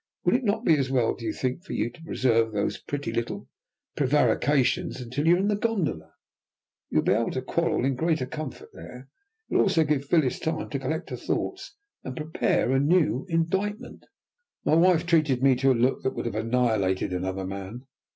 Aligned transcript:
"Would 0.25 0.33
it 0.33 0.43
not 0.43 0.65
be 0.65 0.75
as 0.79 0.89
well, 0.89 1.13
do 1.13 1.25
you 1.25 1.31
think, 1.31 1.63
for 1.63 1.73
you 1.73 1.91
to 1.91 2.01
preserve 2.03 2.51
those 2.53 2.79
pretty 2.79 3.11
little 3.13 3.47
prevarications 3.95 4.99
until 4.99 5.27
you 5.27 5.35
are 5.35 5.39
in 5.39 5.47
the 5.47 5.55
gondola? 5.55 6.15
You 6.89 6.97
will 6.97 7.03
be 7.05 7.13
able 7.13 7.29
to 7.29 7.41
quarrel 7.43 7.85
in 7.85 7.93
greater 7.93 8.25
comfort 8.25 8.69
there. 8.73 9.09
It 9.47 9.53
will 9.53 9.61
also 9.61 9.83
give 9.83 10.05
Phyllis 10.05 10.39
time 10.39 10.71
to 10.71 10.79
collect 10.79 11.11
her 11.11 11.17
thoughts, 11.17 11.75
and 12.03 12.15
to 12.15 12.23
prepare 12.23 12.71
a 12.71 12.79
new 12.79 13.27
indictment." 13.29 14.07
My 14.65 14.73
wife 14.73 15.05
treated 15.05 15.43
me 15.43 15.55
to 15.57 15.71
a 15.71 15.75
look 15.75 16.01
that 16.01 16.15
would 16.15 16.25
have 16.25 16.33
annihilated 16.33 17.13
another 17.13 17.45
man. 17.45 17.85